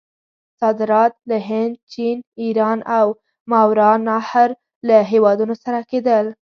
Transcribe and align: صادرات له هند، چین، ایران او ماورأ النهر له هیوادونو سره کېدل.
صادرات 0.59 1.13
له 1.29 1.37
هند، 1.49 1.73
چین، 1.93 2.17
ایران 2.41 2.79
او 2.99 3.07
ماورأ 3.51 3.89
النهر 3.97 4.49
له 4.87 4.97
هیوادونو 5.11 5.55
سره 5.63 5.79
کېدل. 5.91 6.25